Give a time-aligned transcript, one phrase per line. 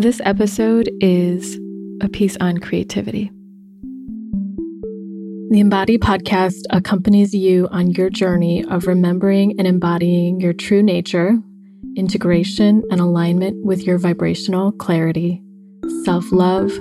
[0.00, 1.60] This episode is
[2.00, 3.30] a piece on creativity.
[5.50, 11.36] The Embody podcast accompanies you on your journey of remembering and embodying your true nature,
[11.96, 15.42] integration, and alignment with your vibrational clarity,
[16.06, 16.72] self love,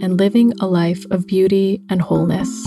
[0.00, 2.66] and living a life of beauty and wholeness.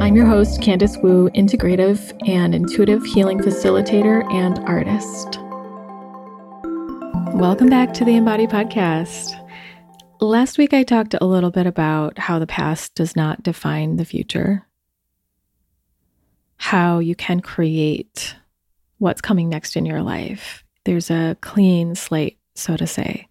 [0.00, 5.38] I'm your host, Candice Wu, integrative and intuitive healing facilitator and artist.
[7.34, 9.32] Welcome back to the Embody Podcast.
[10.20, 14.04] Last week, I talked a little bit about how the past does not define the
[14.04, 14.66] future,
[16.56, 18.34] how you can create
[18.98, 20.64] what's coming next in your life.
[20.84, 23.28] There's a clean slate, so to say.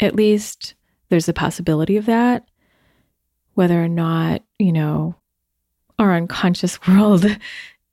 [0.00, 0.74] At least
[1.08, 2.44] there's a possibility of that.
[3.54, 5.14] Whether or not, you know,
[5.98, 7.26] our unconscious world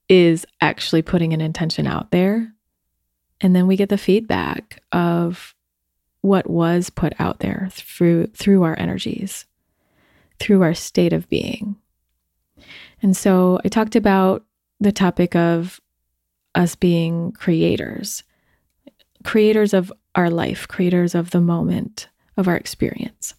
[0.08, 2.54] is actually putting an intention out there.
[3.42, 5.56] And then we get the feedback of
[6.22, 9.46] what was put out there through through our energies,
[10.40, 11.76] through our state of being.
[13.02, 14.44] And so I talked about
[14.80, 15.80] the topic of
[16.56, 18.24] us being creators,
[19.24, 23.36] creators of our life, creators of the moment, of our experience.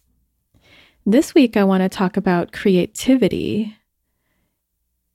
[1.05, 3.75] This week, I want to talk about creativity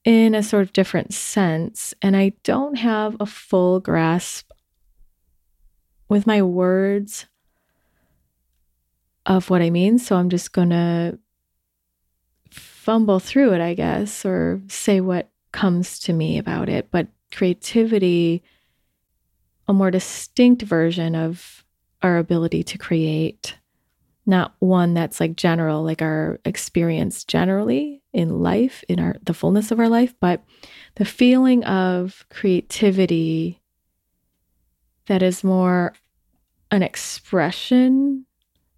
[0.05, 1.95] in a sort of different sense.
[2.03, 4.50] And I don't have a full grasp
[6.09, 7.27] with my words
[9.25, 9.99] of what I mean.
[9.99, 11.19] So I'm just going to
[12.51, 16.91] fumble through it, I guess, or say what comes to me about it.
[16.91, 18.43] But creativity,
[19.67, 21.65] a more distinct version of
[22.03, 23.57] our ability to create,
[24.25, 29.71] not one that's like general, like our experience generally in life, in our the fullness
[29.71, 30.45] of our life, but
[30.95, 33.61] the feeling of creativity
[35.07, 35.95] that is more
[36.71, 38.27] an expression,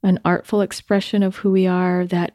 [0.02, 2.34] an artful expression of who we are that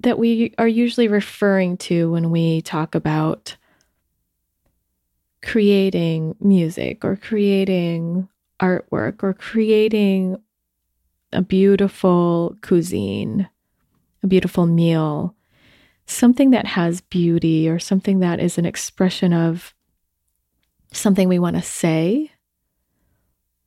[0.00, 3.56] that we are usually referring to when we talk about
[5.42, 8.28] creating music or creating
[8.60, 10.36] artwork or creating
[11.32, 13.48] a beautiful cuisine,
[14.22, 15.34] a beautiful meal,
[16.06, 19.74] something that has beauty or something that is an expression of
[20.98, 22.30] something we want to say.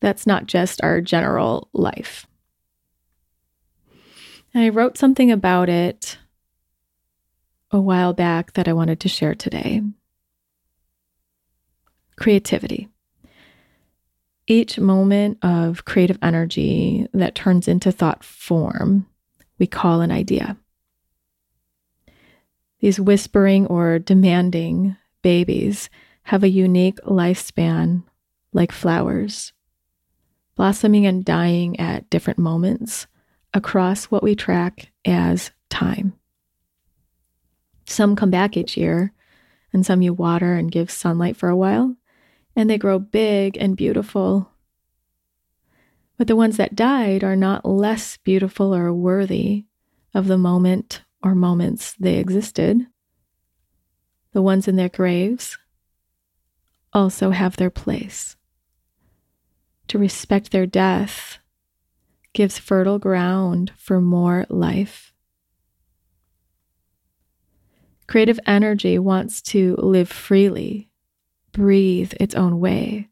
[0.02, 2.26] That's not just our general life.
[4.54, 6.18] And I wrote something about it
[7.72, 9.82] a while back that I wanted to share today.
[12.16, 12.90] Creativity.
[14.48, 19.06] Each moment of creative energy that turns into thought form,
[19.60, 20.58] we call an idea.
[22.80, 25.90] These whispering or demanding babies
[26.24, 28.04] have a unique lifespan
[28.54, 29.54] like flowers,
[30.56, 33.08] blossoming and dying at different moments
[33.54, 36.14] across what we track as time.
[37.86, 39.14] Some come back each year,
[39.74, 41.96] and some you water and give sunlight for a while,
[42.56, 44.52] and they grow big and beautiful.
[46.18, 49.66] But the ones that died are not less beautiful or worthy
[50.14, 52.86] of the moment or moments they existed.
[54.34, 55.58] The ones in their graves
[56.94, 58.36] also have their place.
[59.90, 61.40] To respect their death
[62.34, 65.14] gives fertile ground for more life.
[68.08, 70.90] Creative energy wants to live freely,
[71.52, 73.10] breathe its own way,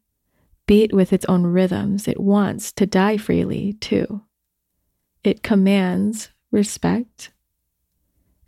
[0.66, 2.08] beat with its own rhythms.
[2.08, 4.22] It wants to die freely, too.
[5.22, 7.30] It commands respect,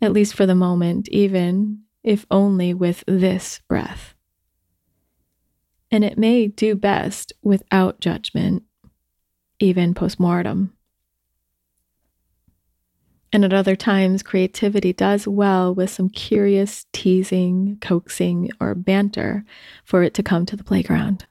[0.01, 4.15] at least for the moment, even if only with this breath.
[5.91, 8.63] And it may do best without judgment,
[9.59, 10.73] even post mortem.
[13.33, 19.45] And at other times, creativity does well with some curious teasing, coaxing, or banter
[19.85, 21.25] for it to come to the playground.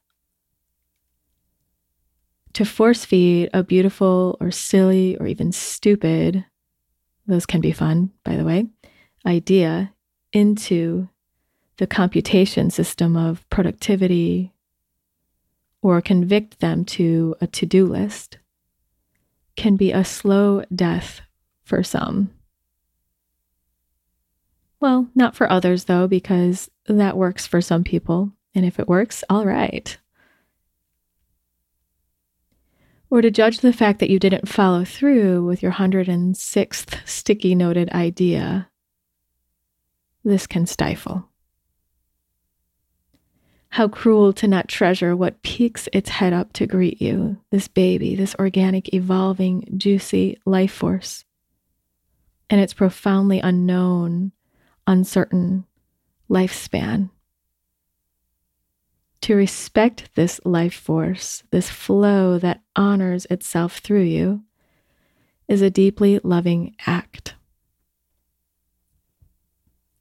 [2.55, 6.45] To force feed a beautiful or silly or even stupid,
[7.27, 8.67] those can be fun, by the way,
[9.27, 9.93] idea
[10.33, 11.09] into
[11.81, 14.53] the computation system of productivity
[15.81, 18.37] or convict them to a to do list
[19.57, 21.23] can be a slow death
[21.65, 22.31] for some.
[24.79, 28.31] Well, not for others, though, because that works for some people.
[28.55, 29.97] And if it works, all right.
[33.09, 37.89] Or to judge the fact that you didn't follow through with your 106th sticky noted
[37.93, 38.69] idea,
[40.23, 41.30] this can stifle.
[43.71, 48.17] How cruel to not treasure what peeks its head up to greet you, this baby,
[48.17, 51.25] this organic, evolving, juicy life force.
[52.51, 54.33] And its profoundly unknown,
[54.89, 55.67] uncertain
[56.29, 57.11] lifespan.
[59.23, 64.43] To respect this life force, this flow that honors itself through you,
[65.47, 67.35] is a deeply loving act.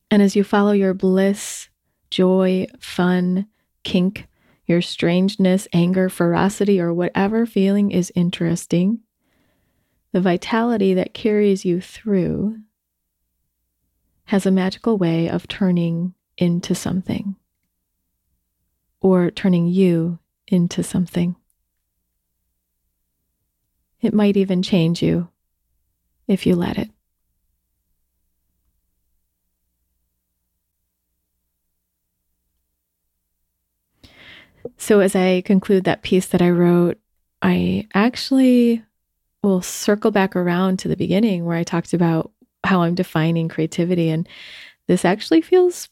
[0.10, 1.70] And as you follow your bliss,
[2.10, 3.46] joy, fun,
[3.84, 4.28] kink,
[4.66, 9.00] your strangeness, anger, ferocity, or whatever feeling is interesting,
[10.12, 12.58] the vitality that carries you through
[14.26, 17.36] has a magical way of turning into something
[19.02, 21.36] or turning you into something.
[24.02, 25.30] It might even change you
[26.28, 26.90] if you let it.
[34.78, 36.98] So, as I conclude that piece that I wrote,
[37.42, 38.84] I actually
[39.44, 42.32] will circle back around to the beginning where I talked about
[42.64, 44.10] how I'm defining creativity.
[44.10, 44.28] And
[44.88, 45.88] this actually feels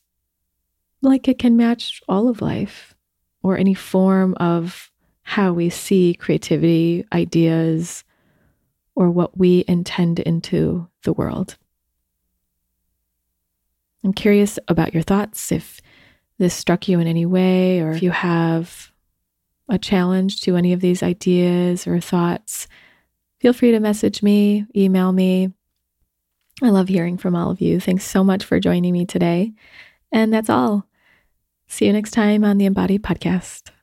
[1.01, 2.93] like it can match all of life
[3.43, 4.91] or any form of
[5.21, 8.03] how we see creativity, ideas,
[8.95, 11.57] or what we intend into the world.
[14.03, 15.81] I'm curious about your thoughts if
[16.37, 18.91] this struck you in any way, or if you have
[19.69, 22.67] a challenge to any of these ideas or thoughts,
[23.39, 25.51] feel free to message me, email me.
[26.61, 27.79] I love hearing from all of you.
[27.79, 29.53] Thanks so much for joining me today.
[30.11, 30.87] And that's all.
[31.67, 33.76] See you next time on the Embody Podcast.